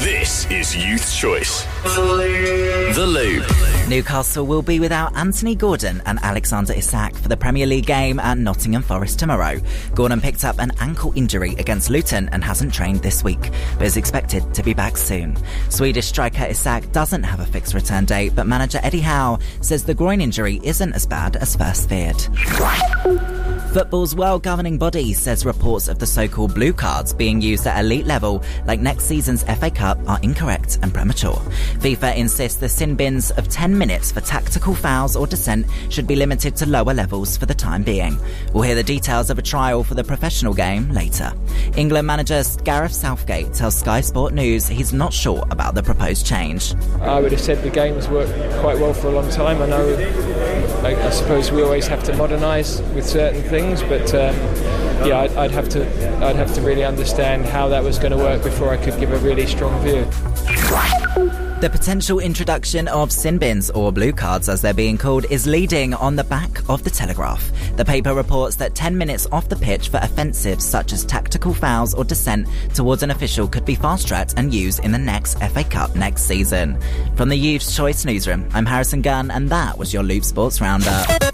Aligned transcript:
This 0.00 0.48
is 0.48 0.76
Youth 0.76 1.12
Choice. 1.12 1.64
The 1.82 3.04
Loop. 3.04 3.88
Newcastle 3.88 4.46
will 4.46 4.62
be 4.62 4.78
without 4.78 5.16
Anthony 5.16 5.56
Gordon 5.56 6.00
and 6.06 6.20
Alexander 6.22 6.72
Isak 6.72 7.16
for 7.16 7.26
the 7.26 7.36
Premier 7.36 7.66
League 7.66 7.86
game 7.86 8.20
at 8.20 8.38
Nottingham 8.38 8.82
Forest 8.82 9.18
tomorrow. 9.18 9.60
Gordon 9.96 10.20
picked 10.20 10.44
up 10.44 10.60
an 10.60 10.70
ankle 10.78 11.12
injury 11.16 11.54
against 11.58 11.90
Luton 11.90 12.28
and 12.30 12.44
hasn't 12.44 12.72
trained 12.72 13.02
this 13.02 13.24
week, 13.24 13.50
but 13.76 13.86
is 13.86 13.96
expected 13.96 14.54
to 14.54 14.62
be 14.62 14.72
back 14.72 14.96
soon. 14.96 15.36
Swedish 15.68 16.06
striker 16.06 16.44
Isak 16.44 16.92
doesn't 16.92 17.24
have 17.24 17.40
a 17.40 17.46
fixed 17.46 17.74
return 17.74 18.04
date, 18.04 18.36
but 18.36 18.46
manager 18.46 18.78
Eddie 18.84 19.00
Howe 19.00 19.40
says 19.62 19.82
the 19.82 19.94
groin 19.94 20.20
injury 20.20 20.60
isn't 20.62 20.92
as 20.92 21.06
bad 21.06 21.34
as 21.36 21.56
first 21.56 21.88
feared. 21.88 22.16
Football's 23.78 24.16
world 24.16 24.42
governing 24.42 24.76
body 24.76 25.12
says 25.12 25.46
reports 25.46 25.86
of 25.86 26.00
the 26.00 26.06
so 26.06 26.26
called 26.26 26.52
blue 26.52 26.72
cards 26.72 27.12
being 27.12 27.40
used 27.40 27.64
at 27.64 27.78
elite 27.78 28.06
level, 28.06 28.42
like 28.66 28.80
next 28.80 29.04
season's 29.04 29.44
FA 29.44 29.70
Cup, 29.70 29.96
are 30.08 30.18
incorrect 30.24 30.80
and 30.82 30.92
premature. 30.92 31.40
FIFA 31.78 32.16
insists 32.16 32.58
the 32.58 32.68
sin 32.68 32.96
bins 32.96 33.30
of 33.30 33.48
10 33.48 33.78
minutes 33.78 34.10
for 34.10 34.20
tactical 34.20 34.74
fouls 34.74 35.14
or 35.14 35.28
dissent 35.28 35.64
should 35.90 36.08
be 36.08 36.16
limited 36.16 36.56
to 36.56 36.66
lower 36.66 36.92
levels 36.92 37.36
for 37.36 37.46
the 37.46 37.54
time 37.54 37.84
being. 37.84 38.18
We'll 38.52 38.64
hear 38.64 38.74
the 38.74 38.82
details 38.82 39.30
of 39.30 39.38
a 39.38 39.42
trial 39.42 39.84
for 39.84 39.94
the 39.94 40.02
professional 40.02 40.54
game 40.54 40.90
later. 40.90 41.32
England 41.76 42.08
manager 42.08 42.42
Gareth 42.64 42.92
Southgate 42.92 43.52
tells 43.52 43.78
Sky 43.78 44.00
Sport 44.00 44.34
News 44.34 44.66
he's 44.66 44.92
not 44.92 45.12
sure 45.12 45.46
about 45.52 45.76
the 45.76 45.84
proposed 45.84 46.26
change. 46.26 46.74
I 47.00 47.20
would 47.20 47.30
have 47.30 47.40
said 47.40 47.62
the 47.62 47.70
game's 47.70 48.08
worked 48.08 48.32
quite 48.58 48.80
well 48.80 48.92
for 48.92 49.06
a 49.06 49.12
long 49.12 49.30
time. 49.30 49.62
I 49.62 49.66
know, 49.66 49.96
I, 50.82 50.96
I 50.96 51.10
suppose 51.10 51.52
we 51.52 51.62
always 51.62 51.86
have 51.86 52.02
to 52.04 52.16
modernise 52.16 52.80
with 52.94 53.06
certain 53.06 53.42
things, 53.42 53.67
but 53.76 54.14
um, 54.14 54.34
yeah, 55.06 55.20
I'd, 55.20 55.36
I'd 55.36 55.50
have 55.50 55.68
to, 55.70 55.84
I'd 56.24 56.36
have 56.36 56.54
to 56.54 56.60
really 56.62 56.84
understand 56.84 57.44
how 57.44 57.68
that 57.68 57.82
was 57.82 57.98
going 57.98 58.12
to 58.12 58.16
work 58.16 58.42
before 58.42 58.70
I 58.70 58.76
could 58.76 58.98
give 58.98 59.12
a 59.12 59.18
really 59.18 59.46
strong 59.46 59.80
view. 59.82 60.04
The 61.60 61.68
potential 61.68 62.20
introduction 62.20 62.86
of 62.88 63.10
sin 63.10 63.36
bins, 63.36 63.68
or 63.70 63.92
blue 63.92 64.12
cards 64.12 64.48
as 64.48 64.62
they're 64.62 64.72
being 64.72 64.96
called, 64.96 65.26
is 65.28 65.46
leading 65.46 65.92
on 65.92 66.14
the 66.14 66.24
back 66.24 66.62
of 66.68 66.84
the 66.84 66.90
Telegraph. 66.90 67.50
The 67.76 67.84
paper 67.84 68.14
reports 68.14 68.54
that 68.56 68.74
10 68.74 68.96
minutes 68.96 69.26
off 69.32 69.48
the 69.48 69.56
pitch 69.56 69.88
for 69.88 69.98
offensives 69.98 70.64
such 70.64 70.92
as 70.92 71.04
tactical 71.04 71.52
fouls 71.52 71.94
or 71.94 72.04
dissent 72.04 72.46
towards 72.74 73.02
an 73.02 73.10
official 73.10 73.48
could 73.48 73.64
be 73.64 73.74
fast 73.74 74.06
tracked 74.06 74.34
and 74.36 74.54
used 74.54 74.84
in 74.84 74.92
the 74.92 74.98
next 74.98 75.38
FA 75.40 75.64
Cup 75.64 75.94
next 75.96 76.22
season. 76.22 76.80
From 77.16 77.28
the 77.28 77.36
Youth's 77.36 77.74
Choice 77.74 78.04
Newsroom, 78.04 78.48
I'm 78.54 78.66
Harrison 78.66 79.02
Gunn, 79.02 79.30
and 79.32 79.50
that 79.50 79.76
was 79.76 79.92
your 79.92 80.04
Loop 80.04 80.24
Sports 80.24 80.60
Roundup. 80.60 81.27